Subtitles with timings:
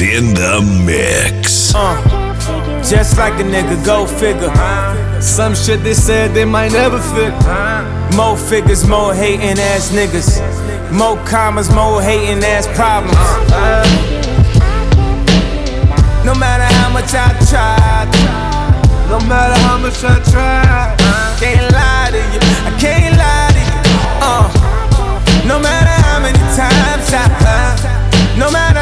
[0.00, 1.74] in the mix.
[1.74, 1.96] Uh,
[2.82, 4.50] just like a nigga, go figure.
[5.20, 7.34] Some shit they said they might never fit.
[8.16, 10.38] More figures, more hating ass niggas.
[10.92, 13.18] More commas, more hating ass problems.
[16.24, 18.08] No matter how much I tried,
[19.10, 20.96] no matter how much I tried,
[21.40, 22.40] can't lie to you.
[22.68, 23.78] I can't lie to you.
[24.22, 24.46] Uh,
[25.46, 28.77] no matter how many times I, uh, no matter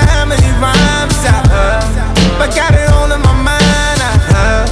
[2.39, 4.01] but got it all in my mind.
[4.33, 4.64] Uh,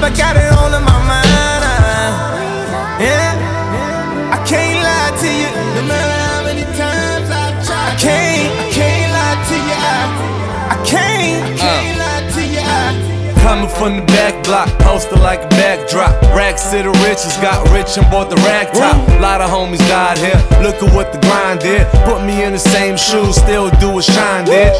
[0.00, 1.62] but got it all in my mind.
[1.62, 5.50] Uh, yeah, I can't lie to you.
[5.78, 9.78] No matter how many times I try, I can't, I can't lie to you.
[9.78, 10.02] I,
[10.74, 12.62] I can't, I can't lie to you.
[12.62, 13.14] I,
[13.44, 16.10] Coming from the back block, posted like a backdrop.
[16.34, 18.96] Racks to the riches, got rich and bought the rag top.
[19.20, 20.40] Lot of homies died here.
[20.64, 21.86] Look at what the grind did.
[22.08, 24.72] Put me in the same shoes, still do what shine did.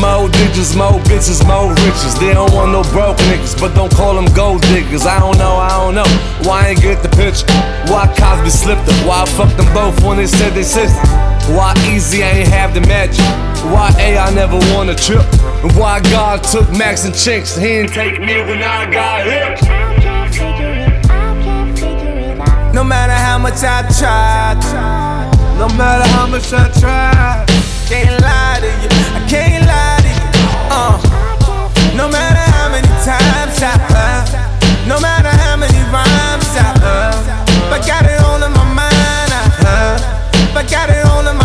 [0.00, 2.18] More digits, more bitches, more riches.
[2.18, 5.04] They don't want no broke niggas, but don't call them gold diggers.
[5.04, 6.08] I don't know, I don't know.
[6.48, 7.44] Why I ain't get the picture?
[7.92, 9.06] Why Cosby slipped up?
[9.06, 10.96] Why I fucked them both when they said they sister?
[11.52, 13.24] Why Easy ain't have the magic?
[13.68, 15.26] Why A I never won a trip?
[15.62, 17.56] And why God took Max and Chinks?
[17.56, 19.42] He didn't take me when I got hit.
[19.42, 22.74] I can't figure it, I can't figure it out.
[22.74, 24.56] No matter how much I tried,
[25.58, 27.44] no matter how much I tried,
[27.86, 28.88] can't lie to you.
[29.12, 29.59] I can't
[32.00, 37.12] no matter how many times I, uh, no matter how many rhymes I, uh,
[37.68, 39.32] but got it all in my mind.
[39.60, 40.00] Uh,
[40.54, 41.39] but got it all in my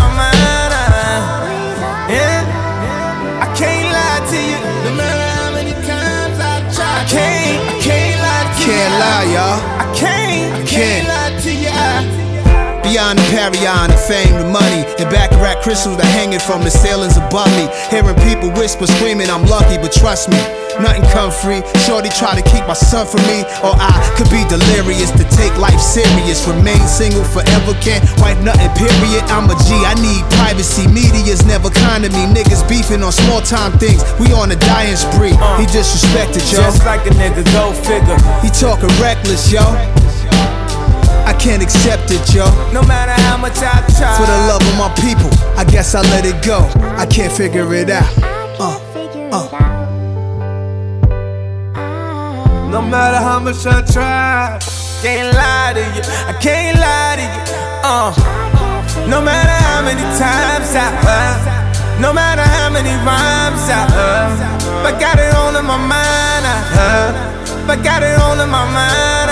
[13.06, 17.46] The Parion, the fame, the money, and Baccarat crystals that hanging from the ceilings above
[17.54, 17.70] me.
[17.86, 20.42] Hearing people whisper, screaming, I'm lucky, but trust me,
[20.82, 21.62] nothing come free.
[21.86, 25.54] Shorty try to keep my son from me, or I could be delirious to take
[25.54, 26.50] life serious.
[26.50, 29.22] Remain single forever, can't wipe nothing, period.
[29.30, 30.90] I'm a G, I need privacy.
[30.90, 32.26] Media's never kind to me.
[32.34, 34.02] Niggas beefing on small time things.
[34.18, 35.38] We on a dying spree.
[35.62, 36.58] He disrespected, yo.
[36.58, 38.18] Just like a nigga, go figure.
[38.42, 39.62] He talking reckless, yo.
[41.36, 42.44] I can't accept it, yo.
[42.72, 44.16] No matter how much I try.
[44.16, 46.58] For the love of my people, I guess I let it go.
[46.96, 48.08] I can't figure it out.
[48.18, 48.24] I
[48.58, 49.44] Uh, can't figure uh.
[49.44, 49.62] it out.
[51.76, 52.68] Ah.
[52.72, 54.58] No matter how much I try,
[55.02, 56.02] can't lie to you.
[56.26, 57.42] I can't lie to you.
[57.84, 58.10] Uh,
[59.06, 64.98] no matter how many times I, uh, no matter how many rhymes I, uh, but
[64.98, 66.44] got it all in my mind.
[66.48, 67.12] I Uh,
[67.68, 69.25] but got it all in my mind.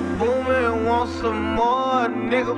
[0.00, 2.54] Metro Boomin want some more, nigga.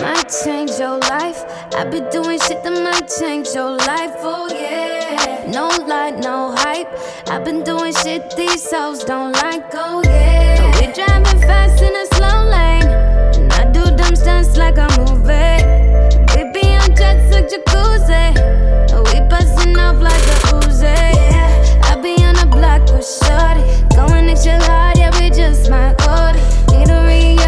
[0.00, 1.42] Might change your life.
[1.74, 4.12] I've been doing shit that might change your life.
[4.18, 5.50] Oh yeah.
[5.50, 6.88] No light, no hype.
[7.28, 9.70] I've been doing shit these hoes don't like.
[9.72, 10.80] Oh yeah.
[10.80, 12.88] We driving fast in a slow lane.
[13.36, 15.64] And I do dumb stunts like a movie.
[16.34, 18.34] We be on jets like jacuzzi.
[19.12, 20.35] We bustin' off like a
[23.06, 23.62] shorty.
[23.94, 26.42] Going extra hard, yeah, we just might order.
[26.72, 27.45] Need to re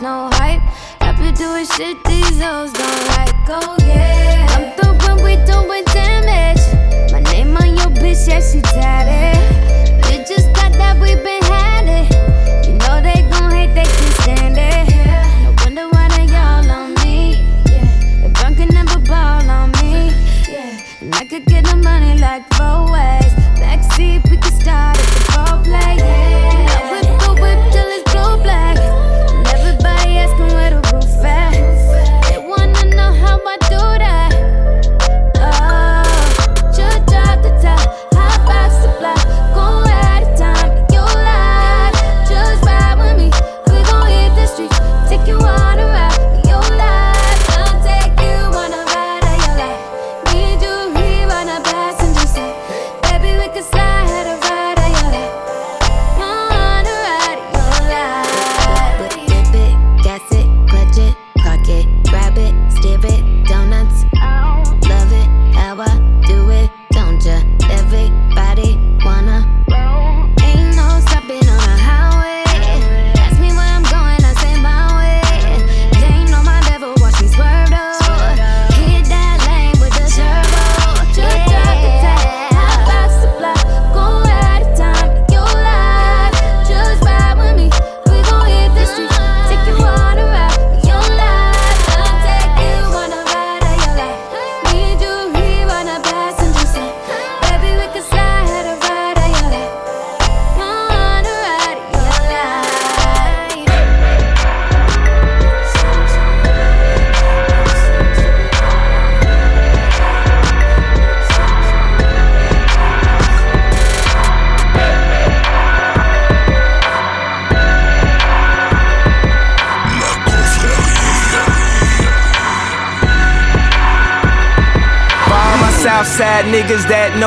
[0.00, 0.62] No hype.
[1.22, 3.34] Be doing shit these hoes don't like.
[3.46, 4.46] Oh yeah.
[4.50, 7.12] I'm through when we doing damage.
[7.12, 9.38] My name on your bitch, yeah, she tatted.
[10.10, 12.66] You just thought that we been had it.
[12.66, 14.88] You know they gon' hate, they can stand it.
[15.44, 17.46] No wonder why they all on me.
[18.22, 20.10] The can never ball on me.
[20.50, 20.80] Yeah.
[21.02, 22.91] And I could get the money like four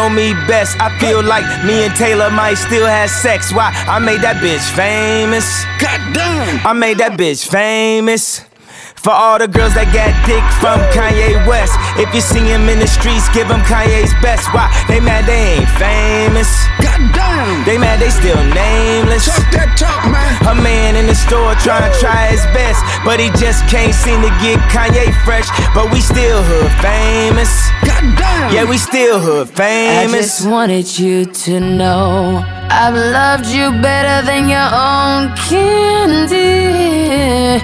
[0.09, 3.53] know me best, I feel like me and Taylor might still have sex.
[3.53, 3.71] Why?
[3.87, 5.45] I made that bitch famous.
[5.81, 6.65] God damn.
[6.65, 8.45] I made that bitch famous.
[8.95, 11.77] For all the girls that got dick from Kanye West.
[12.01, 14.49] If you see him in the streets, give him Kanye's best.
[14.49, 14.65] Why?
[14.89, 16.49] They mad they ain't famous.
[16.81, 17.61] Goddamn!
[17.69, 19.29] They mad they still nameless.
[19.29, 20.33] Talk that talk, man!
[20.49, 24.25] A man in the store trying to try his best, but he just can't seem
[24.25, 25.53] to get Kanye fresh.
[25.77, 27.53] But we still hood famous.
[28.51, 30.13] Yeah, we still hood famous.
[30.13, 37.59] I just wanted you to know I've loved you better than your own candy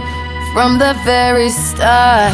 [0.53, 2.33] from the very start.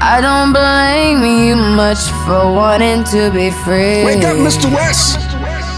[0.00, 4.04] I don't blame you much for wanting to be free.
[4.04, 4.72] Wake up, Mr.
[4.74, 5.18] West!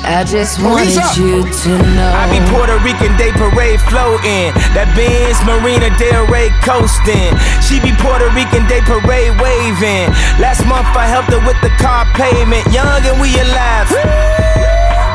[0.05, 1.17] I just Police wanted up.
[1.19, 2.11] you to know.
[2.17, 4.55] I be Puerto Rican Day Parade floating.
[4.73, 7.35] That Benz Marina Del Rey coasting.
[7.61, 10.09] She be Puerto Rican Day Parade waving.
[10.40, 12.64] Last month I helped her with the car payment.
[12.73, 13.88] Young and we alive.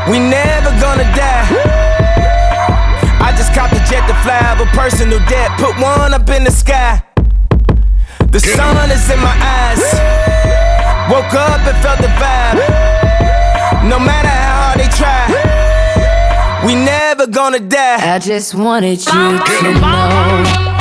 [0.07, 1.47] We never gonna die.
[3.23, 5.49] I just copped a jet to fly over personal debt.
[5.57, 7.01] Put one up in the sky.
[8.29, 9.81] The sun is in my eyes.
[11.09, 12.61] Woke up and felt the vibe.
[13.89, 14.52] No matter how hard
[14.83, 18.15] they try, we never gonna die.
[18.15, 20.72] I just wanted you to know.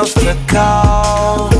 [0.00, 1.50] Else to call.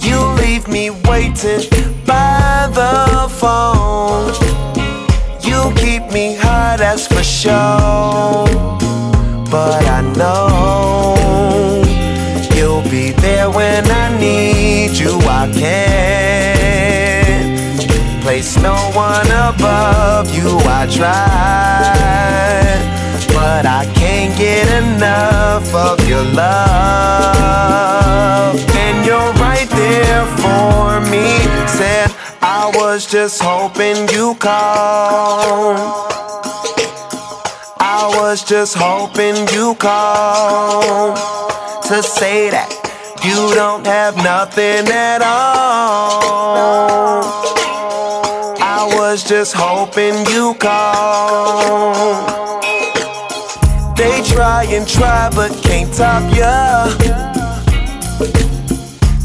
[0.00, 1.60] You leave me waiting
[2.06, 4.32] by the phone.
[5.42, 8.46] You keep me hot, that's for sure.
[9.50, 11.84] But I know
[12.56, 15.18] you'll be there when I need you.
[15.40, 16.56] I can't
[18.22, 20.48] place no one above you.
[20.80, 21.16] I tried,
[23.36, 26.56] but I can't get enough of your love.
[28.84, 31.26] And you're right there for me.
[31.78, 32.08] Said
[32.40, 35.76] I was just hoping you call.
[37.98, 41.14] I was just hoping you call
[41.88, 42.70] to say that
[43.22, 47.22] you don't have nothing at all.
[48.78, 52.56] I was just hoping you call.
[53.96, 56.88] They try and try but can't top ya.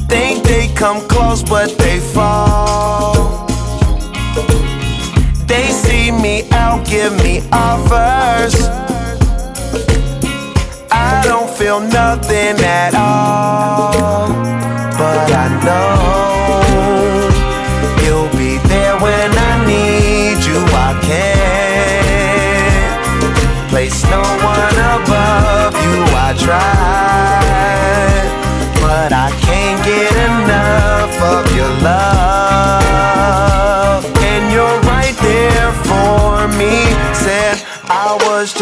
[0.07, 3.47] Think they come close but they fall.
[5.45, 8.55] They see me out, give me offers.
[10.89, 14.29] I don't feel nothing at all.
[14.97, 16.00] But I know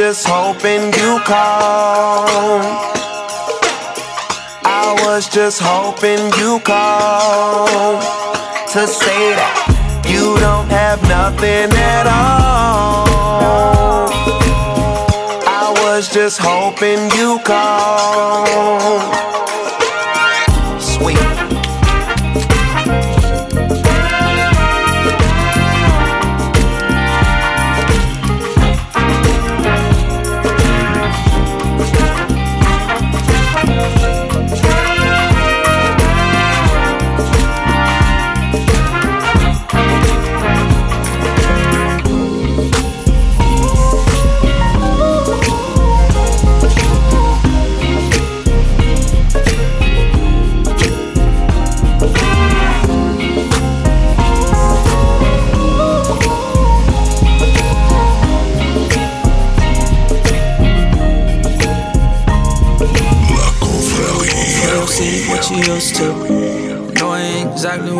[0.09, 2.25] just hoping you call.
[4.65, 7.67] I was just hoping you call
[8.73, 13.05] to say that you don't have nothing at all.
[15.45, 18.47] I was just hoping you call.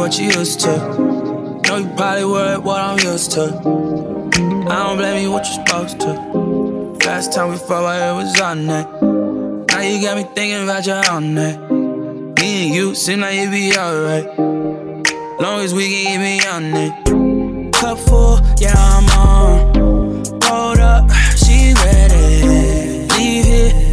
[0.09, 0.75] What you used to.
[1.67, 3.43] Know you probably worried what I'm used to.
[3.43, 6.13] I don't blame you what you're supposed to.
[7.05, 8.87] Last time we fought, head was on that.
[9.69, 11.59] Now you got me thinking about your own that.
[12.39, 14.25] Me and you seem like it be alright.
[15.39, 17.73] Long as we can get beyond it.
[17.75, 20.41] Cup full, yeah, I'm on.
[20.45, 22.47] Hold up, she ready.
[23.13, 23.88] Leave here,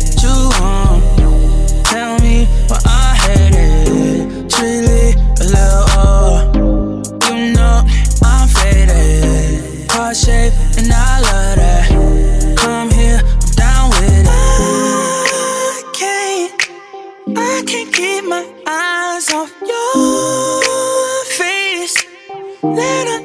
[22.75, 23.16] Let alone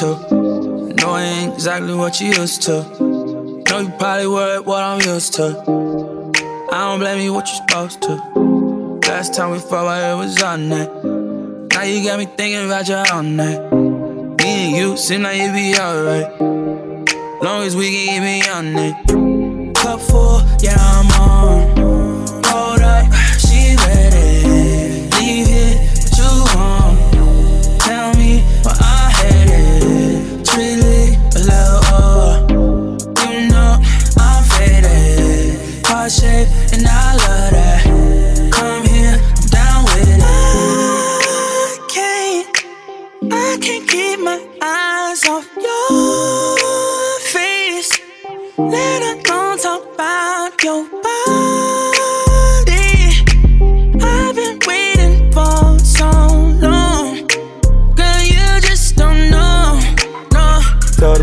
[0.00, 0.96] to.
[1.06, 2.82] I ain't exactly what you used to.
[2.98, 5.48] Know you probably were what I'm used to.
[6.72, 8.14] I don't blame you what you're supposed to.
[9.06, 10.88] Last time we fought, I was on that.
[11.74, 13.72] Now you got me thinking about you all night.
[14.40, 16.40] Me and you seem like you be alright.
[17.42, 19.76] Long as we can get me on it.
[19.76, 21.69] Cup full, yeah, I'm on.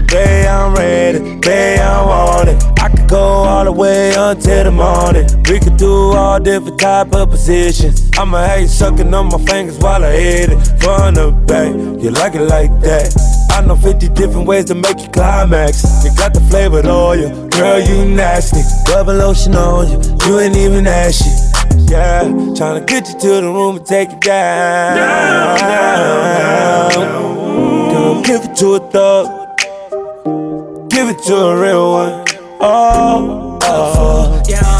[0.08, 1.20] Babe, I'm ready.
[1.40, 2.64] Babe, I want it.
[2.80, 5.26] I could go all the way until the morning.
[5.50, 8.10] We could do all different type of positions.
[8.18, 10.60] I'ma have you sucking on my fingers while I hit it.
[10.80, 13.14] from the back, you like it like that.
[13.52, 16.06] I know 50 different ways to make you climax.
[16.06, 18.62] You got the flavored oil, girl, you nasty.
[18.91, 21.30] Rubber lotion on you, you ain't even ashy.
[21.91, 22.24] Yeah,
[22.56, 24.98] tryna get you to the room and take you down.
[24.98, 28.22] down, down, down.
[28.24, 29.37] Give it to a thug
[30.98, 32.26] give it to a real one.
[32.60, 34.42] Oh, oh.
[34.50, 34.77] yeah.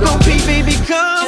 [0.00, 1.19] go, baby, come.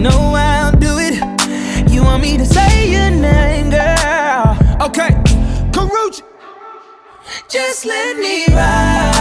[0.00, 1.90] No, I'll do it.
[1.90, 4.56] You want me to say your name, girl?
[4.80, 5.10] Okay,
[5.72, 6.22] Karuchi.
[7.50, 9.19] Just let me ride.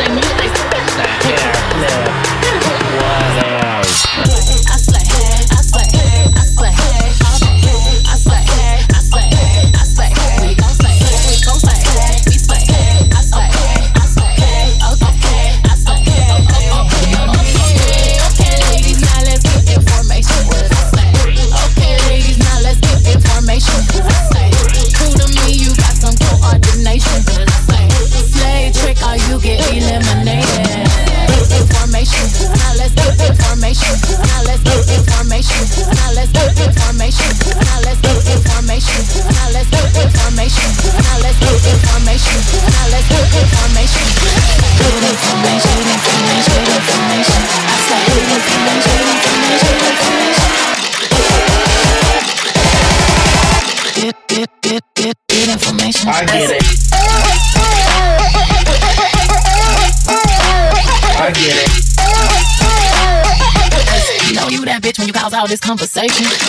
[0.00, 1.37] It ain't no thing, you
[65.98, 66.47] all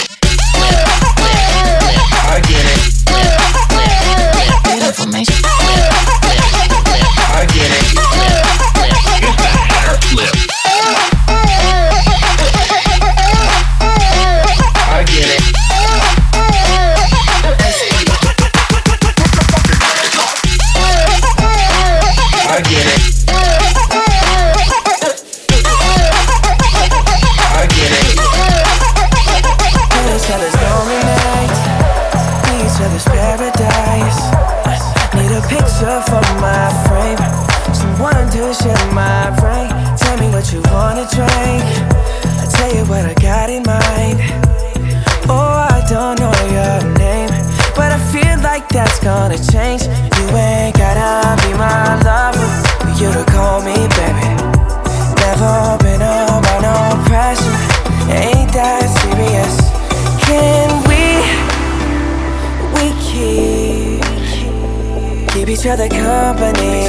[65.50, 66.86] keep each other company?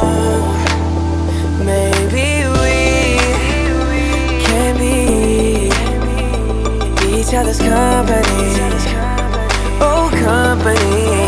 [0.00, 0.44] Oh,
[1.64, 3.18] maybe we
[4.44, 5.68] can be
[7.18, 8.50] each other's company.
[9.80, 11.27] Oh, company.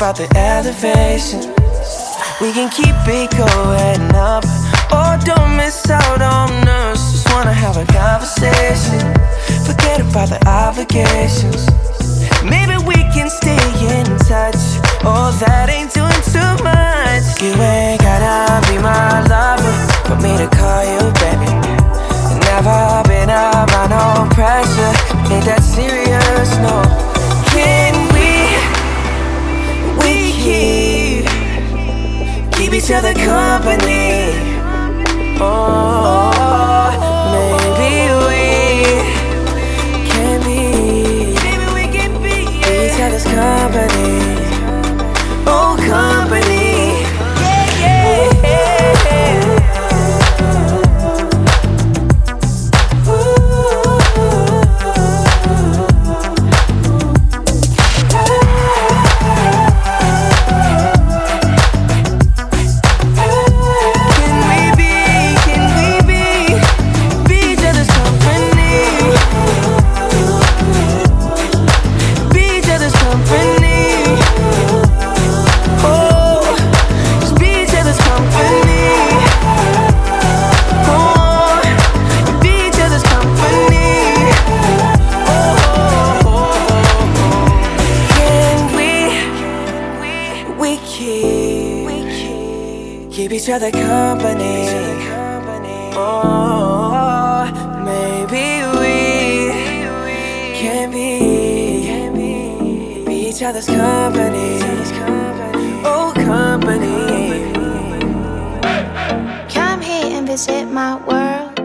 [0.00, 1.40] About the elevation.
[2.40, 4.44] We can keep it going up.
[4.88, 7.12] Oh, don't miss out on us.
[7.12, 8.96] Just wanna have a conversation.
[9.68, 11.68] Forget about the obligations.
[12.40, 13.60] Maybe we can stay
[13.92, 14.56] in touch.
[15.04, 17.36] Oh, that ain't doing too much.
[17.44, 19.76] You ain't gotta be my lover
[20.08, 21.52] for me to call you baby.
[22.48, 24.94] Never been under no pressure.
[25.28, 26.56] Ain't that serious?
[26.64, 26.88] No.
[27.52, 27.99] Can
[32.70, 34.32] keep each other company.
[35.40, 36.30] Oh,
[37.32, 38.44] maybe we
[40.08, 41.34] can be.
[41.42, 44.39] Maybe we can be each other's company.
[93.10, 94.68] Keep each other company.
[95.92, 97.44] Oh,
[97.84, 99.50] maybe we
[100.54, 102.20] can be
[103.04, 104.60] be each other's company.
[105.84, 107.50] Oh, company.
[109.52, 111.56] Come here and visit my world.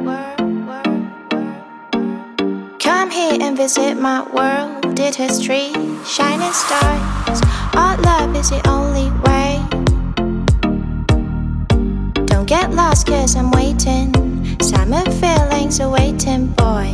[2.79, 4.95] Come here and visit my world.
[4.95, 5.71] Did history,
[6.05, 7.41] shining stars.
[7.75, 9.14] Our love is the only
[12.55, 14.07] get lost, cause I'm waiting.
[14.61, 16.87] Summer feelings are waiting, boy.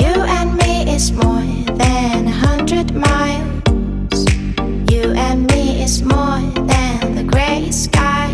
[0.00, 1.48] You and me is more
[1.82, 4.18] than a hundred miles.
[4.92, 6.40] You and me is more
[6.72, 8.28] than the gray sky.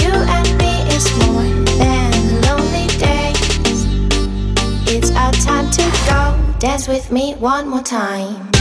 [0.00, 1.50] You and me is more
[1.82, 3.80] than the lonely days.
[4.94, 6.20] It's our time to go.
[6.58, 8.55] Dance with me one more time.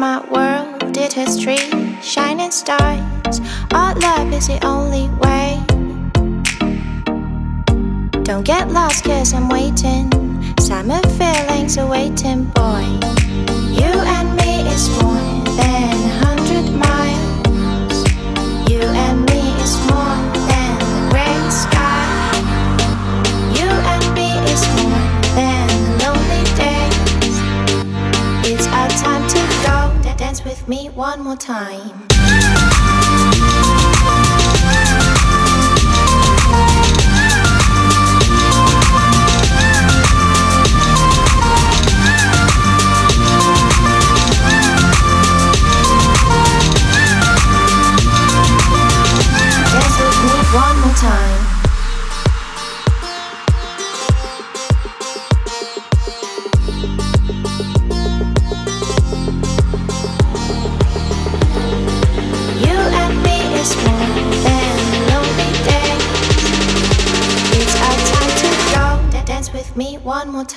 [0.00, 0.94] My world.
[0.94, 1.58] Did history,
[2.00, 3.38] shining stars.
[3.72, 5.60] Our love is the only way.
[8.24, 9.59] Don't get lost, cause I'm waiting.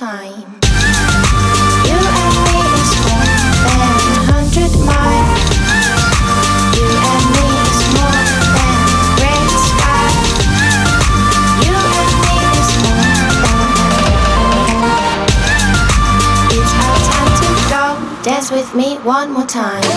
[0.04, 0.44] time.
[1.88, 3.24] You and me is more
[3.64, 5.40] than a hundred miles.
[6.76, 8.20] You and me is more
[8.56, 8.80] than
[9.16, 10.08] great sky.
[11.64, 13.64] You and me is more than.
[16.56, 17.84] It's our time to go.
[18.22, 19.93] Dance with me one more time.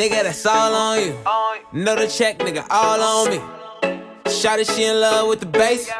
[0.00, 1.14] Nigga, that's all on you.
[1.74, 3.36] Know the check, nigga, all on me.
[4.24, 5.90] Shawty, she in love with the bass.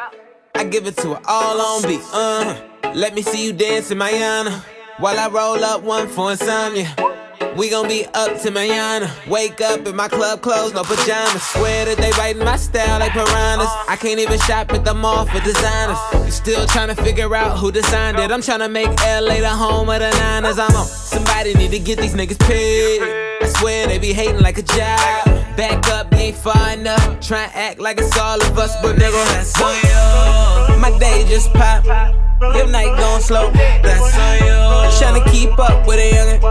[0.55, 2.01] I give it to her all on beat.
[2.11, 2.91] Uh huh.
[2.95, 4.65] Let me see you dance in Mayana.
[4.97, 6.95] While I roll up one for insomnia.
[7.55, 9.07] We gon' be up to Mayana.
[9.29, 11.43] Wake up in my club clothes, no pajamas.
[11.43, 13.69] Swear that they biting my style like piranhas.
[13.87, 15.99] I can't even shop at the mall for designers.
[16.33, 18.31] Still tryna figure out who designed it.
[18.31, 20.57] I'm tryna make LA the home of the Niners.
[20.57, 20.87] I'm on.
[20.87, 23.20] Somebody need to get these niggas paid.
[23.41, 25.25] I swear they be hating like a job.
[25.57, 27.19] Back up, ain't far enough.
[27.19, 30.77] Try and act like it's all of us, but nigga, that's on you.
[30.79, 31.83] My day just pop.
[32.55, 33.49] Your night gon' slow.
[33.51, 34.61] That's on you.
[34.97, 36.41] Tryna keep up with a youngin'.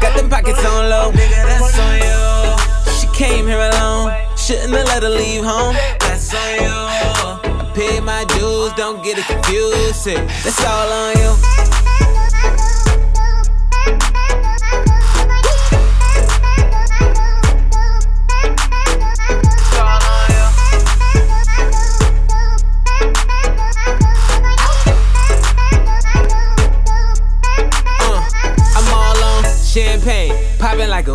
[0.00, 1.12] Got them pockets on low.
[1.12, 2.92] Nigga, that's on you.
[3.00, 4.12] She came here alone.
[4.36, 5.74] Shouldn't have let her leave home.
[6.00, 6.68] That's on you.
[6.68, 10.04] I paid my dues, don't get it confused.
[10.06, 11.83] That's all on you.
[29.74, 31.14] Champagne, popping like a.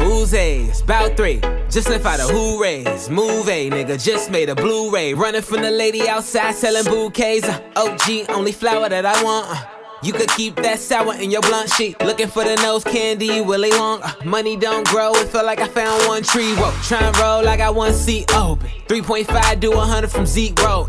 [0.68, 1.40] It's Bout three,
[1.70, 3.08] just left out a hoorays.
[3.08, 5.14] a nigga, just made a Blu-ray.
[5.14, 7.48] Running from the lady outside selling bouquets.
[7.48, 9.48] Uh, OG, only flower that I want.
[9.50, 9.66] Uh,
[10.04, 12.00] you could keep that sour in your blunt sheet.
[12.02, 14.04] Looking for the nose candy, want.
[14.04, 16.54] Uh, money don't grow, it feel like I found one tree.
[16.56, 18.68] Whoa, try and roll, like I got one seat open.
[18.88, 20.88] 3.5 do 100 from zero.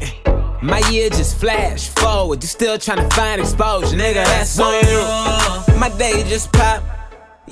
[0.63, 4.25] My year just flash forward, you still trying to find exposure, nigga.
[4.25, 5.79] That's on you.
[5.79, 6.83] My day just pop,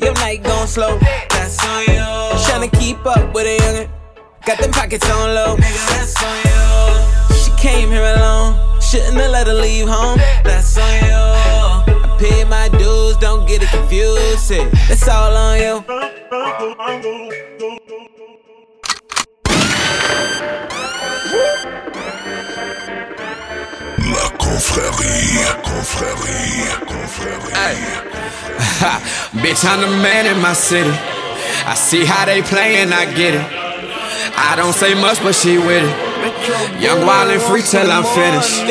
[0.00, 0.98] your night gon' slow.
[1.30, 2.08] That's on you.
[2.46, 3.90] Tryna keep up with a youngin',
[4.46, 5.56] got them pockets on low.
[5.56, 7.36] Nigga, that's on you.
[7.36, 10.18] She came here alone, Shouldn't have let her leave home.
[10.44, 11.12] That's on you.
[11.12, 14.50] I pay my dues, don't get it confused.
[14.88, 15.84] That's all on you.
[24.10, 26.97] La confrérie, confrérie, confrérie.
[27.08, 27.80] Hey.
[29.40, 30.92] Bitch, I'm the man in my city.
[31.64, 33.40] I see how they playin', I get it.
[34.36, 36.80] I don't say much, but she with it.
[36.80, 38.60] Young, wild, and free till I'm finished.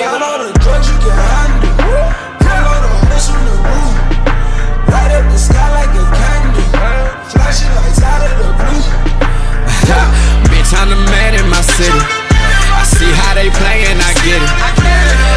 [10.46, 11.90] Bitch, I'm the man in my city.
[11.90, 14.52] I see how they playin', I get it.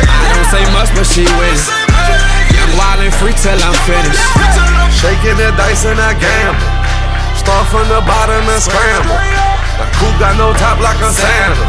[0.05, 2.39] I don't say much, but she with it.
[2.81, 4.24] Young, wild, and free till I'm finished.
[4.97, 6.64] Shaking the dice and I gamble.
[7.37, 9.20] Start from the bottom and scramble.
[9.76, 11.64] The coupe got no top like a sandal.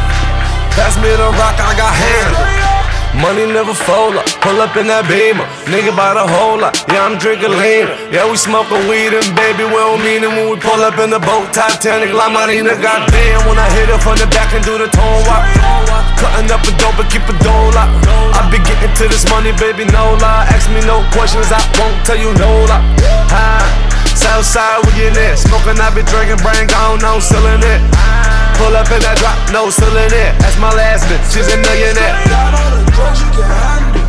[0.71, 2.60] Pass me the rock, I got handle.
[3.19, 5.43] Money never fold up, pull up in that beamer.
[5.67, 7.91] Nigga buy the whole lot, yeah, I'm drinking lean.
[8.09, 11.11] Yeah, we smoking weed and baby, we don't mean it when we pull up in
[11.11, 11.51] the boat.
[11.51, 13.45] Titanic, La Marina, goddamn.
[13.45, 15.43] When I hit her from the back and do the tone walk.
[16.17, 17.89] Cutting up a dope and keep a dough lock.
[18.37, 20.47] I be getting to this money, baby, no lie.
[20.49, 22.85] Ask me no questions, I won't tell you no lie.
[23.29, 23.91] Hi.
[24.15, 25.37] Southside, we in it.
[25.37, 27.81] Smoking, I be drinking, brain gone, no selling it.
[28.61, 30.37] Pull up in that drop, no selling it.
[30.37, 32.13] That's my last bitch, she's a millionaire.
[32.29, 34.05] All the drugs you can handle.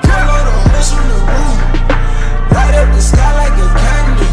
[0.00, 1.56] Pull all the from the roof.
[2.56, 4.32] Light up the sky like a candle.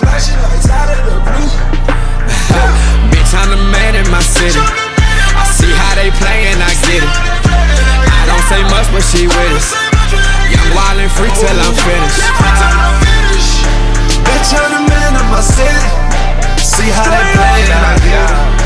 [0.00, 1.44] Flashing lights out of the blue.
[3.12, 4.64] Bitch, I'm the man in my city.
[4.64, 7.12] I see how they playin', I get it.
[7.52, 9.76] I don't say much, but she with us.
[10.48, 12.24] Young, wild, and free till I'm finished.
[14.24, 15.84] Bitch, I'm the man of my city.
[16.64, 18.65] See how they play and I get it.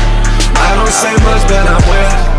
[0.61, 2.31] I don't say much, but I'm with it.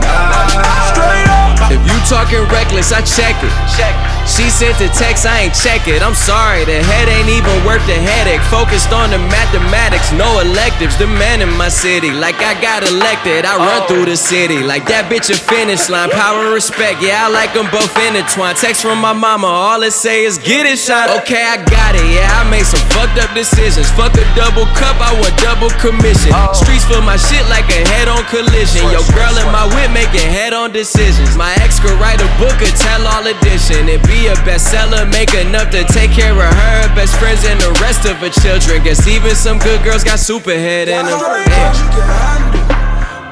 [1.75, 3.51] If you talking reckless, I check it.
[3.77, 4.12] check it.
[4.27, 6.03] She sent the text, I ain't check it.
[6.03, 8.41] I'm sorry, the head ain't even worth the headache.
[8.47, 10.97] Focused on the mathematics, no electives.
[10.97, 13.45] The man in my city, like I got elected.
[13.45, 16.11] I run through the city, like that bitch a finish line.
[16.11, 18.59] Power and respect, yeah, I like them both intertwined.
[18.59, 21.11] Text from my mama, all it say is get it shot.
[21.23, 23.91] Okay, I got it, yeah, I made some fucked up decisions.
[23.99, 26.31] Fuck a double cup, I want double commission.
[26.55, 28.87] Streets for my shit like a head on collision.
[28.95, 31.35] Yo, girl in my whip making head on decisions.
[31.37, 33.91] My ex could write a book, a tell all edition.
[33.91, 37.73] It be a bestseller, make enough to take care of her best friends and the
[37.81, 38.85] rest of her children.
[38.85, 41.17] Guess even some good girls got superhead in them.
[41.17, 42.61] Drugs you can handle.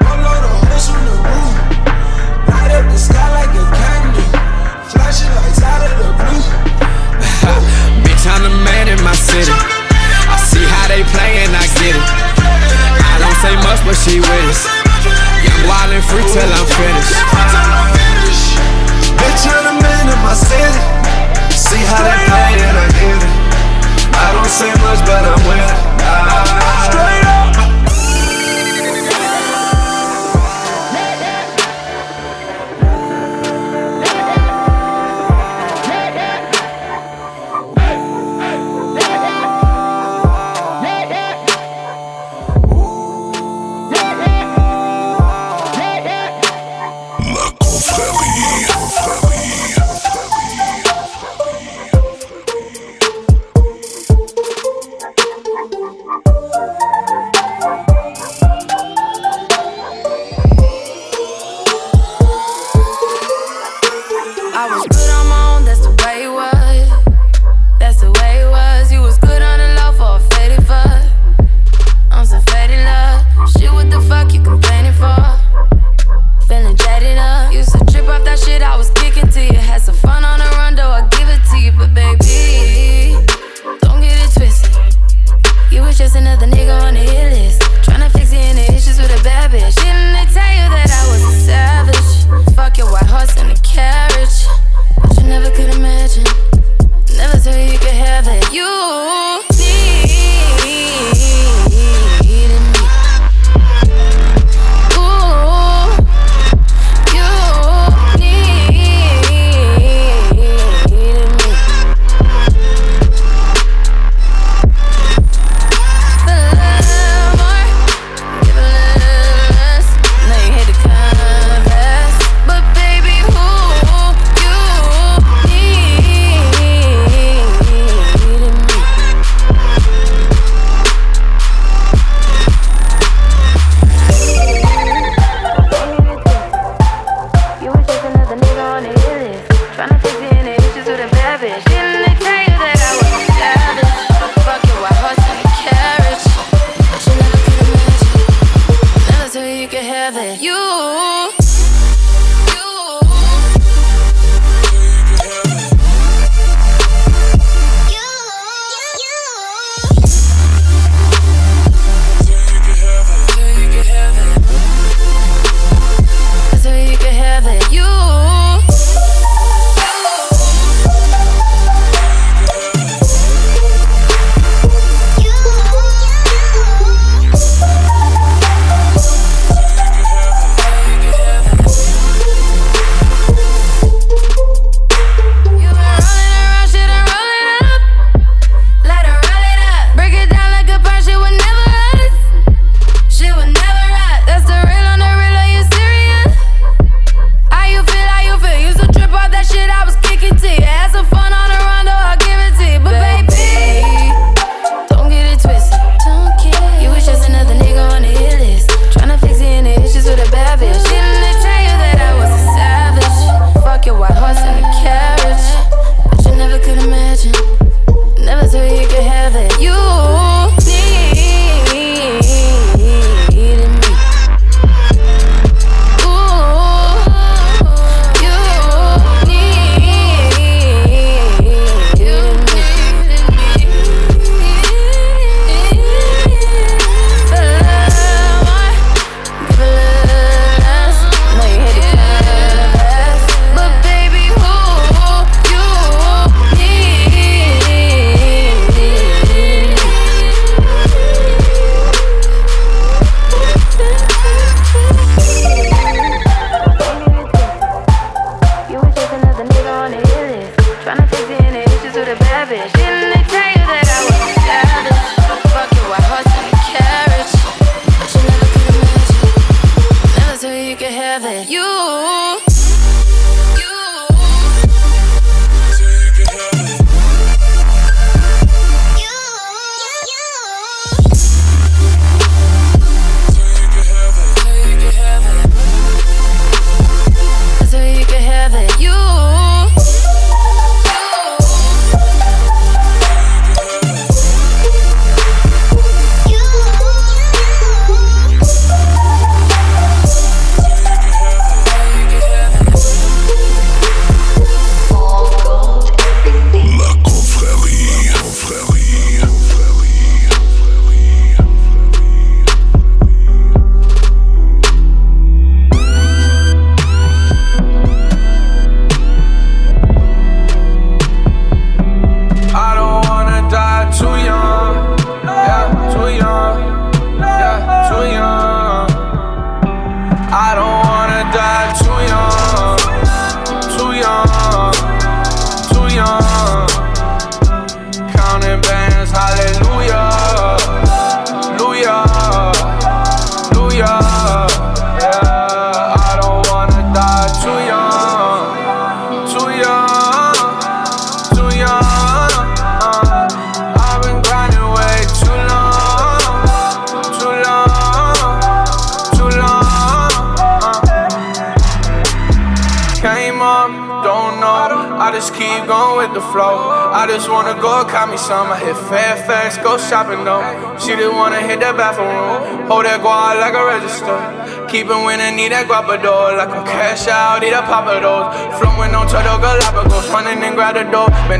[0.01, 1.53] Pull all the hoes from the roof.
[2.49, 4.25] Light up the sky like a candle.
[4.89, 6.43] Flashing lights out of the blue.
[8.03, 9.53] Bitch, I'm the man in my city.
[9.53, 12.05] I see how they playin', I get it.
[12.41, 14.65] I don't say much, but she with us.
[15.45, 18.10] Young, wild, and free till I'm finished.
[19.21, 20.81] Bitch, I'm the man in my city.
[21.53, 23.33] See how they play and I get it.
[24.17, 25.77] I don't say much, but I'm with it.
[26.89, 27.20] Straight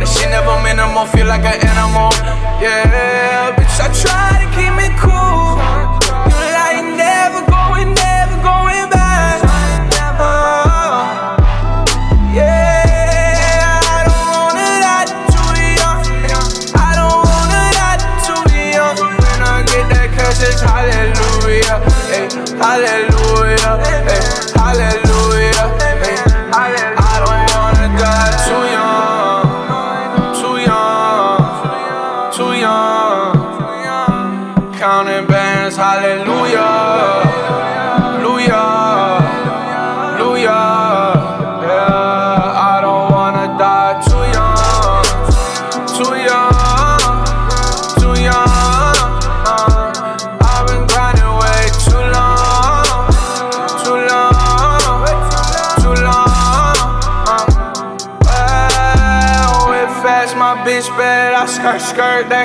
[0.02, 2.10] Man, the shit never minimal, feel like an animal.
[2.60, 5.58] Yeah, bitch, I try to keep it cool.
[6.26, 9.42] You like never going, never going back.
[10.18, 11.38] Oh,
[12.34, 16.02] yeah, I don't wanna die too young.
[16.74, 18.42] I don't wanna die too
[18.74, 18.98] young.
[18.98, 21.78] When I get that cash, it's hallelujah.
[22.10, 22.26] Hey,
[22.58, 23.11] hallelujah,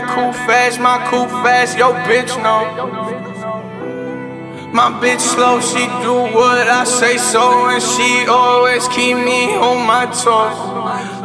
[0.09, 2.65] cool fast, my cool fast, yo bitch no.
[4.73, 9.87] My bitch slow, she do what I say so, and she always keep me on
[9.87, 10.53] my toes.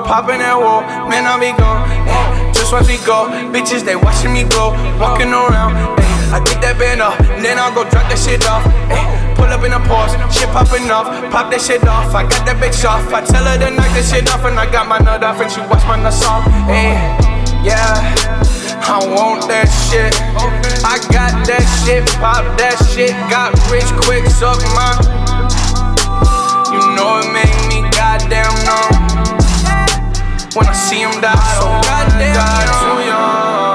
[0.07, 1.83] Popping that wall, man, I be gone.
[2.07, 5.75] Eh, just watch me go, bitches they watching me go, walking around.
[6.31, 8.63] I get that band up, then I'll go drop that shit off.
[9.35, 12.15] Pull up in a pause, shit popping off, pop that shit off.
[12.15, 14.63] I got that bitch off, I tell her to knock that shit off, and I
[14.71, 16.47] got my nut off, and she watch my nuts off.
[17.67, 17.99] Yeah,
[18.83, 20.13] I want that shit.
[20.83, 24.97] I got that shit, pop that shit, got rich quick, suck my.
[26.73, 28.95] You know it make me goddamn numb
[30.55, 31.37] when I see him die.
[31.61, 33.70] So goddamn die too young,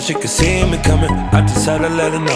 [0.00, 1.10] so she could see me coming.
[1.10, 2.35] I just had to let her know.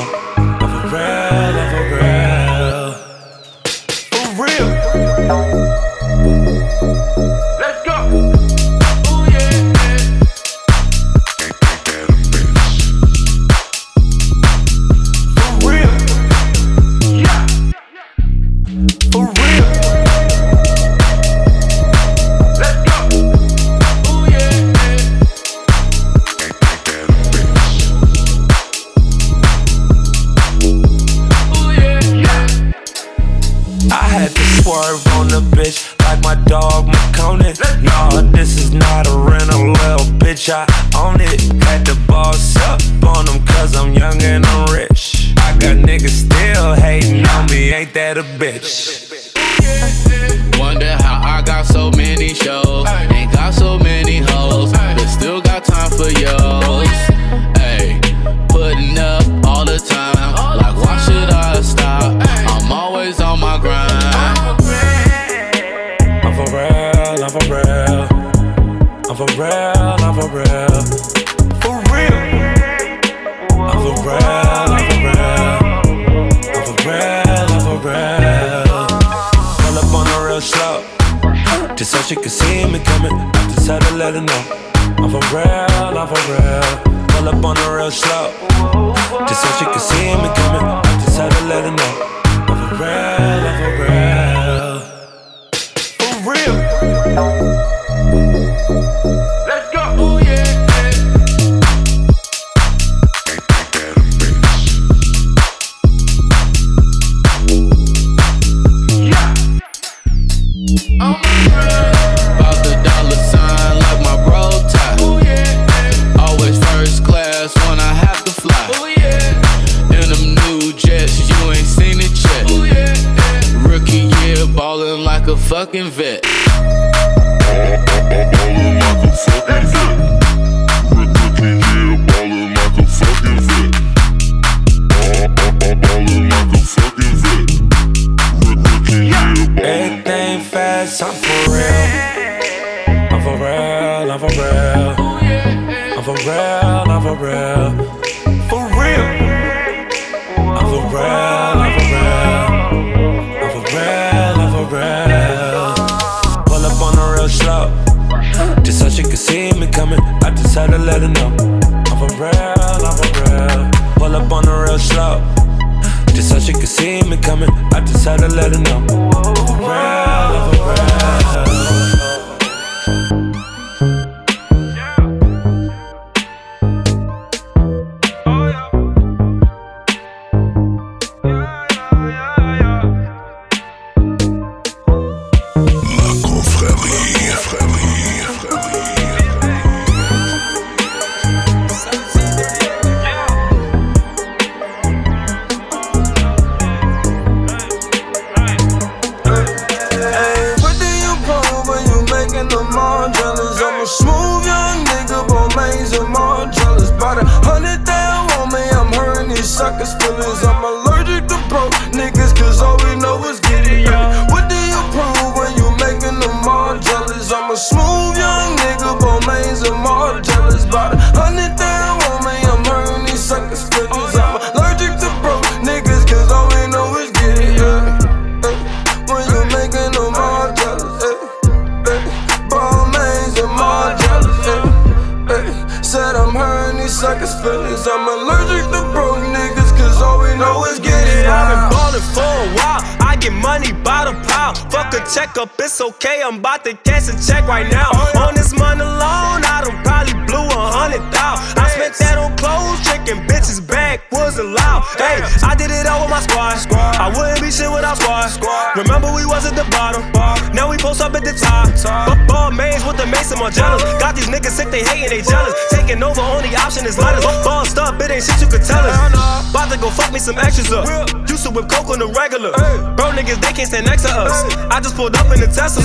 [270.31, 270.87] Some extras up.
[271.26, 272.55] Used to whip coke on the regular.
[272.95, 274.47] Bro, niggas, they can't stand next to us.
[274.70, 275.83] I just pulled up in the Tesla.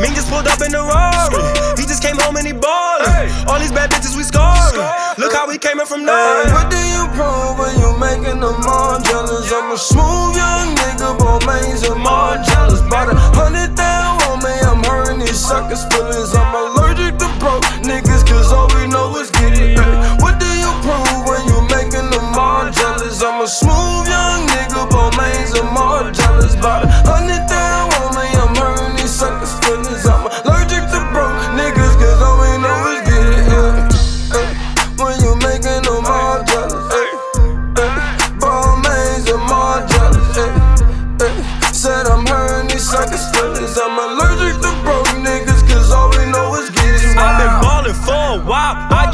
[0.00, 1.44] Me just pulled up in the Rari.
[1.76, 3.28] He just came home and he ballin'.
[3.52, 4.80] All these bad bitches, we scoring.
[5.20, 6.48] Look how we came in from there.
[6.56, 9.52] What do you prove when you making them all jealous?
[9.52, 12.80] I'm a smooth young nigga, Balmains and more jealous.
[12.80, 16.32] About a hundred down on me, I'm hurting these suckers' feelings.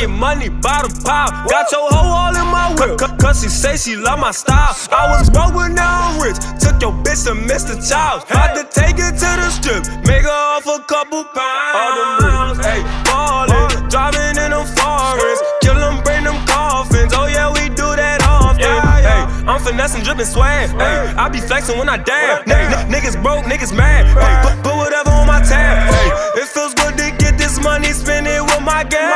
[0.09, 1.29] Get money the pile.
[1.49, 2.99] Got your hoe all in my whip.
[2.99, 4.73] c- Cause she say she love my style.
[4.91, 6.39] I was broke, but now I'm rich.
[6.65, 7.77] Took your bitch to Mr.
[7.77, 8.25] Chow's.
[8.25, 9.85] Had to take her to the strip.
[10.09, 12.65] Make her off a couple pounds.
[12.65, 13.69] Hey, ballin'.
[13.93, 15.41] Driving in them foreigns.
[15.61, 17.13] Kill them, bring them coffins.
[17.15, 18.65] Oh, yeah, we do that often.
[19.05, 20.71] Hey, I'm finessing, dripping swag.
[20.71, 22.49] Hey, I be flexing when I dab.
[22.49, 24.07] N- n- niggas broke, niggas mad.
[24.17, 25.85] Hey, put, put whatever on my tab.
[25.93, 29.09] Hey, it feels good to get this money, spend it with my gang.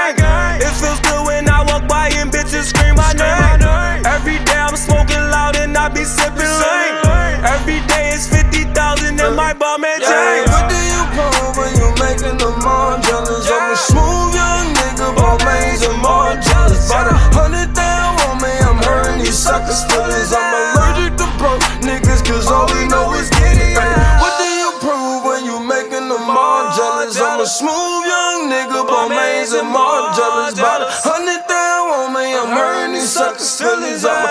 [5.83, 6.95] I be sipping lean.
[7.43, 10.47] Every day it's 50,000 in my bum and Hey, chain.
[10.55, 13.51] what do you prove when you making them all jealous?
[13.51, 16.87] I'm a smooth young nigga, Balmains and more jealous.
[16.87, 20.31] About a hundred down on me, I'm hurting these suckers' feelings.
[20.31, 23.75] I'm allergic to broke niggas, cause all we know is get it.
[24.23, 27.19] What do you prove when you making them all jealous?
[27.19, 30.55] I'm a smooth young nigga, Balmains and more jealous.
[30.55, 34.07] About a hundred down on me, I'm hurting these suckers' feelings.
[34.07, 34.23] I'm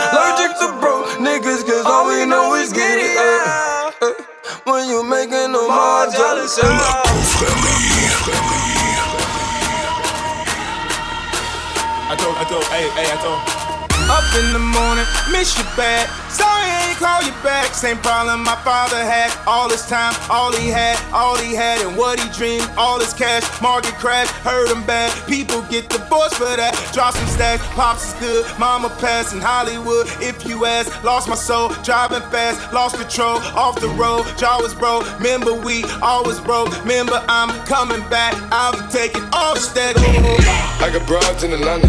[12.09, 13.70] I told, I told, hey, hey, I told.
[14.11, 16.03] Up in the morning, miss you bad.
[16.29, 17.73] Sorry I ain't call you back.
[17.73, 19.31] Same problem my father had.
[19.47, 22.69] All his time, all he had, all he had, and what he dreamed.
[22.77, 25.09] All his cash, market crash, hurt him bad.
[25.29, 26.75] People get divorced for that.
[26.91, 28.59] Drop some stacks, pops is good.
[28.59, 30.07] Mama passed in Hollywood.
[30.19, 34.25] If you ask, lost my soul, driving fast, lost control, off the road.
[34.37, 35.07] Jaw was broke.
[35.19, 36.67] Remember we always broke.
[36.81, 38.35] Remember I'm coming back.
[38.51, 39.95] I'll be taking all the stack.
[39.97, 41.87] I got broads in Atlanta,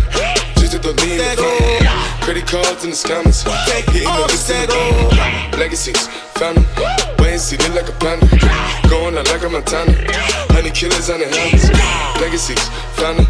[0.78, 2.22] to lean the phone.
[2.22, 3.42] Credit cards and the scammers,
[3.90, 5.56] hitting the list in the.
[5.58, 6.06] Legacies,
[6.38, 6.66] found them,
[7.18, 8.26] wait and see, look like a panda.
[8.88, 9.92] Going out like a Montana,
[10.54, 11.68] honey killers on the helmets.
[12.20, 12.62] Legacies,
[12.96, 13.26] found them,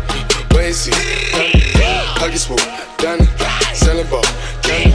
[0.52, 0.92] wait and see,
[1.32, 2.16] found them.
[2.16, 2.60] Pocket swoop,
[2.98, 3.26] Danny,
[3.74, 4.22] selling ball,
[4.62, 4.92] candy.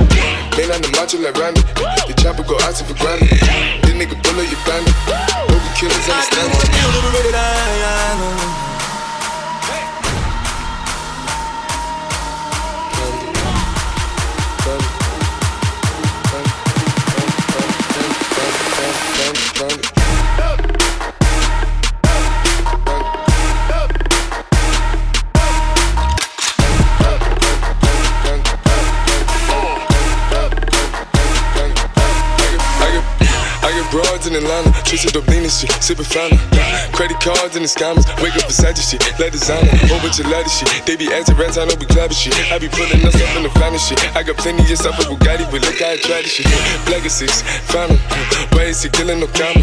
[0.57, 1.61] Man on the macho like Randy,
[2.07, 3.56] the chopper go out for granted.
[35.87, 36.66] Dublin and shit, sippin' fountain.
[36.93, 40.27] Credit cards and the scammers, wake up beside your shit, let designer, whole bunch of
[40.27, 40.69] ladder shit.
[40.85, 42.33] They be acting rats, I know we clapping shit.
[42.51, 43.99] I be pulling us up in the finest shit.
[44.15, 46.47] I got plenty of stuff with Bugatti, but look how I try this shit.
[47.73, 47.99] Found 'em.
[48.53, 49.61] Why killing no comma?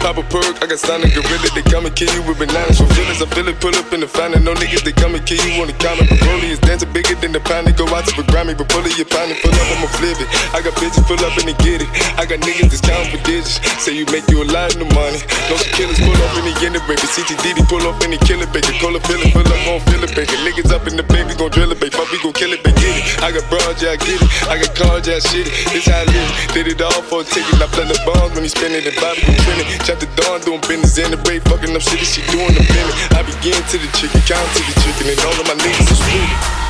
[0.00, 2.78] Pop a perk, I got signed a gorilla, they come and kill you with bananas.
[2.78, 4.44] For feelings, I feel it, pull up in the fountain.
[4.44, 6.04] No niggas, they come and kill you on the counter.
[6.24, 7.66] Broly is dancing bigger than the pound.
[7.66, 10.16] They go out to the Grammy, but pull it, your pound, full up, I'ma flip
[10.20, 10.28] it.
[10.56, 11.88] I got bitches pull up and they get it.
[12.16, 13.60] I got niggas that's counting for digits.
[13.84, 15.20] Say you make you a lot of money.
[15.50, 17.06] No killers pull up and they get the baby.
[17.06, 18.72] CTDD pull up and they kill it, baby.
[18.80, 20.34] Call a feeling, pull up, gon' feel it, baby.
[20.42, 21.94] Niggas up in the baby, gon' drill it, baby.
[21.94, 22.80] Fuck, we gon' kill it, baby.
[22.80, 23.04] Get it.
[23.22, 24.30] I got broads, yeah, I get it.
[24.48, 25.54] I got cars, yeah, shit it.
[25.70, 26.30] This how I live.
[26.56, 27.60] Did it all for a ticket.
[27.60, 29.68] I play the bombs when he spinning the Bobby gon' trend it.
[29.84, 32.02] Chop the dawn, doing business in the break, fucking up shit.
[32.02, 32.96] She doing the minute.
[33.14, 36.69] I begin to the chicken, count to the chicken, and all of my niggas is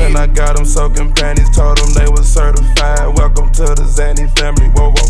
[0.00, 1.50] and I got them soaking panties.
[1.50, 3.16] Told them they was certified.
[3.16, 4.68] Welcome to the Xanny family.
[4.74, 5.08] Whoa, whoa.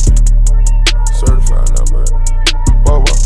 [1.12, 2.12] Certified now, baby.
[2.84, 3.16] Whoa, whoa.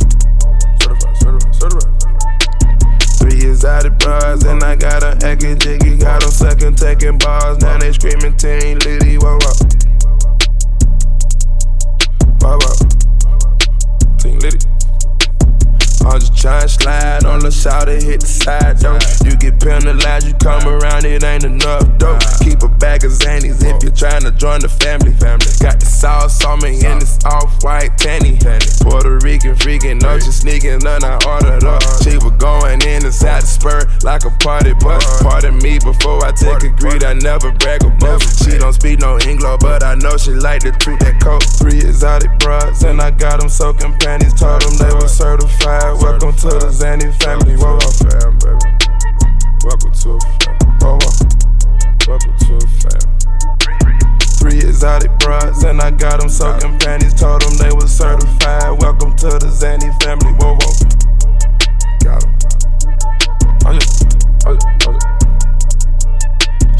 [0.80, 2.00] Certified, certified, certified.
[3.18, 5.96] Three exotic bras, and I got an Eki Jiggy.
[5.96, 7.58] Got them second taking bars.
[7.58, 9.18] Now they screaming Team Liddy.
[9.18, 9.54] Whoa, whoa.
[12.40, 12.74] Whoa, whoa.
[14.18, 14.58] Team Liddy.
[16.00, 19.00] I'm just tryna slide on the side and hit the side though.
[19.24, 22.18] You get penalized, you come around, it ain't enough though.
[22.44, 25.16] Keep a bag of Xannies if you're tryna join the family.
[25.16, 28.36] Got the sauce on me and it's off white tanny.
[28.84, 31.80] Puerto Rican freaking, no, she sneaking, none I ordered up.
[32.04, 35.00] She was going in inside the spur like a party bus.
[35.22, 38.44] Pardon me before I take a greed, I never brag boast.
[38.44, 41.44] She don't speak no English, but I know she like to treat that coat.
[41.56, 44.34] Three exotic bras, and I got them soaking panties.
[44.34, 45.96] Told them they were certified.
[46.00, 47.29] Welcome to the Xanny family.
[47.30, 48.58] Whoa, whoa, fam, baby.
[49.62, 50.58] Welcome to a fam.
[50.80, 51.14] Whoa, whoa.
[52.08, 53.06] Welcome to a fam.
[54.40, 57.14] Three exotic bras, and I got them soaking panties.
[57.14, 58.80] Told them they was certified.
[58.80, 60.32] Welcome to the Xanny family.
[60.40, 60.74] Whoa, whoa.
[62.02, 62.34] Got 'em.
[63.64, 64.04] I just,
[64.44, 64.98] I just, I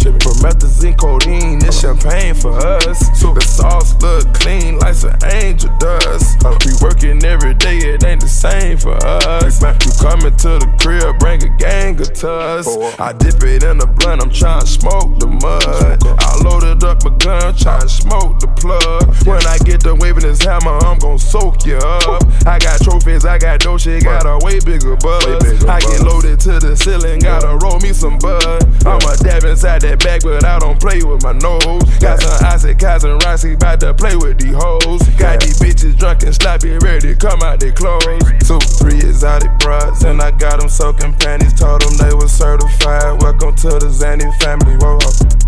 [0.01, 0.11] just.
[0.21, 2.99] Promethazine, codeine, this champagne for us.
[3.21, 6.45] The sauce look clean like some angel dust.
[6.45, 9.63] Uh, we working every day, it ain't the same for us.
[9.63, 12.67] You coming to the crib, bring a gang of tuss.
[12.99, 16.03] I dip it in the blunt, I'm trying to smoke the mud.
[16.05, 19.09] I loaded up a gun, trying to smoke the plug.
[19.27, 22.25] When I get to waving this hammer, I'm gon' soak you up.
[22.47, 25.65] I got trophies, I got dough, shit, got a way bigger buzz.
[25.65, 28.65] I get loaded to the ceiling, gotta roll me some bud.
[28.85, 31.83] I'ma dab inside that bag, but I don't play with my nose.
[31.99, 35.03] Got some Isaac, Kaz, and Rossi, bout to play with these hoes.
[35.19, 38.23] Got these bitches drunk and sloppy, ready to come out their clothes.
[38.47, 41.55] Two, three exotic bras, and I got them soaking panties.
[41.55, 43.21] Told them they was certified.
[43.23, 44.77] Welcome to the Xanny family.
[44.79, 45.41] Whoa, whoa.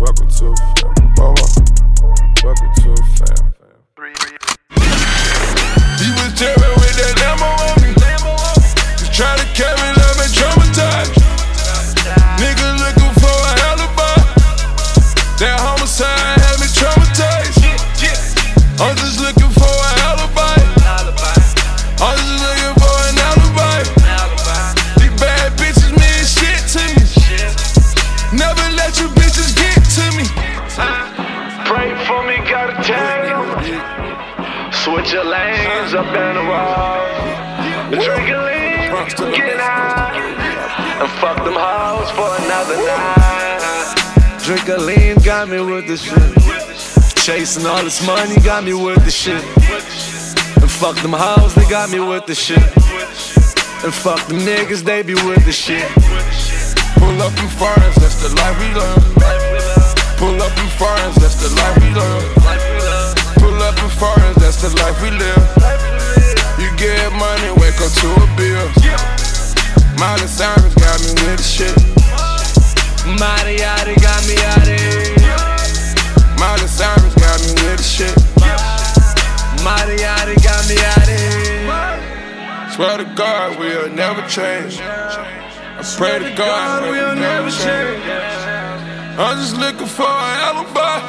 [0.00, 0.92] Welcome to fam.
[1.16, 1.48] Whoa, whoa.
[2.44, 3.52] Welcome to fam.
[5.98, 6.85] He was tearing
[41.20, 43.94] fuck them hoes for another night.
[44.44, 47.16] Drink a lean, got me with the shit.
[47.24, 49.42] Chasing all this money, got me with the shit.
[50.62, 52.62] And fuck them hoes, they got me with the shit.
[53.84, 55.88] And fuck them niggas, they be with the shit.
[57.00, 59.02] Pull up in foreigns, that's the life we love.
[60.18, 62.24] Pull up in foreigns, that's the life we love.
[63.40, 65.44] Pull up in foreigns, that's the life we live.
[66.60, 69.15] You get money, wake up to a bill.
[69.98, 71.74] Miley Cyrus got me with the shit.
[73.16, 75.16] Mariati got me out here.
[76.38, 78.14] Miley Cyrus got me with the shit.
[79.64, 82.70] Mariati got me out here.
[82.74, 84.78] Swear to God, we'll never change.
[84.80, 88.02] I pray to God, we'll never change.
[89.18, 91.00] I'm just looking for an alibi.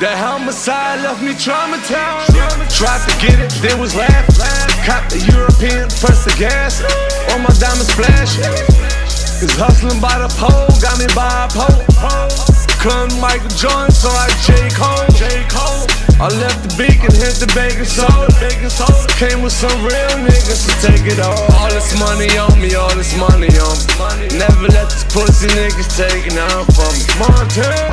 [0.00, 2.36] That homicide left me traumatized.
[2.76, 4.67] Tried to get it, then was laughing.
[4.88, 6.80] Caught the European, press the gas.
[7.28, 8.40] All my diamonds flash.
[9.36, 11.84] Cause hustling by the pole got me by a pole.
[12.80, 14.56] Clung Michael Jordan, so I J.
[14.72, 15.04] Cole.
[16.16, 18.32] I left the beacon, hit the baking soda.
[19.20, 21.36] Came with some real niggas to take it all.
[21.36, 23.76] All this money on me, all this money on
[24.16, 24.40] me.
[24.40, 27.04] Never let this pussy niggas take it out from me.
[27.20, 27.92] Montana.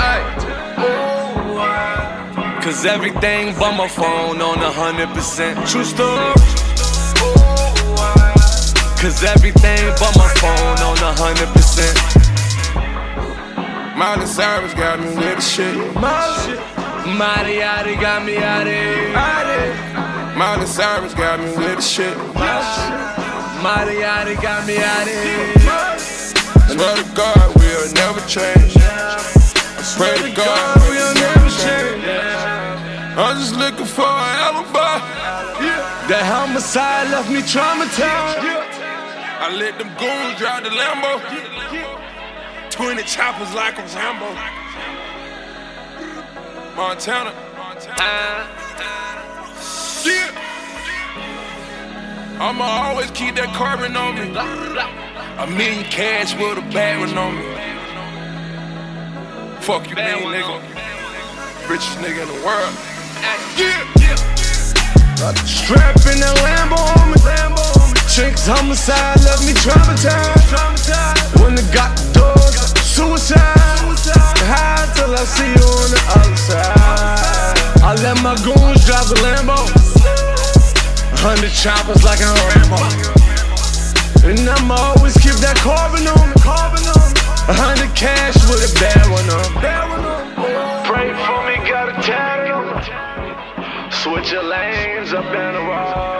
[2.63, 5.59] Cause everything but my phone on a hundred percent.
[5.67, 6.31] True story.
[9.05, 11.93] Cause everything but my phone on a hundred percent.
[13.95, 15.75] Miley Cyrus got me with the shit.
[17.13, 19.13] Mariati got me out here.
[20.36, 22.17] Miley Cyrus got me with the shit.
[23.61, 25.53] Mariati got me out here.
[26.73, 28.73] Swear to God, we'll never change.
[28.75, 29.21] I
[29.97, 32.03] pray to God, we'll never change.
[33.15, 34.97] I'm just looking for an alibi.
[36.09, 38.74] That homicide left me traumatized.
[39.37, 41.20] I let them goons drive the Lambo.
[42.71, 44.33] 20 choppers like a Rambo.
[46.75, 47.33] Montana.
[50.05, 50.41] Yeah.
[52.39, 54.36] I'ma always keep that carbon on me.
[55.37, 57.43] A million cash with a bad one on me.
[59.62, 60.62] Fuck you, mean nigga.
[61.70, 62.74] Richest nigga in the world.
[63.57, 64.16] Yeah.
[65.45, 67.64] Strap in that Lambo on me.
[68.16, 70.47] Chinks homicide left me traumatized.
[71.43, 73.36] When they got the doors, suicide.
[74.47, 77.83] High till I see you on the other side.
[77.83, 79.59] I let my goons drive the Lambo.
[81.20, 82.79] Hundred choppers like a Rambo.
[84.24, 86.39] And I'ma always keep that carbon on me.
[86.39, 89.43] A hundred cash with a bad one on.
[90.87, 92.79] Pray for me, got a tatted.
[93.92, 96.14] Switch your lanes up the road.